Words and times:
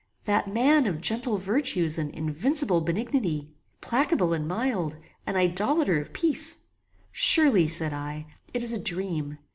That 0.23 0.51
man 0.51 0.87
of 0.87 0.99
gentle 0.99 1.37
virtues 1.37 1.99
and 1.99 2.09
invincible 2.09 2.81
benignity! 2.81 3.51
placable 3.81 4.33
and 4.33 4.47
mild 4.47 4.97
an 5.27 5.35
idolator 5.35 6.01
of 6.01 6.11
peace! 6.11 6.55
Surely, 7.11 7.67
said 7.67 7.93
I, 7.93 8.25
it 8.51 8.63
is 8.63 8.73
a 8.73 8.79
dream. 8.81 9.37